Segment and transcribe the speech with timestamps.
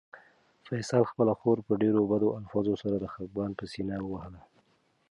[0.67, 4.41] فیصل خپله خور په ډېرو بدو الفاظو سره د خپګان په سېنه ووهله.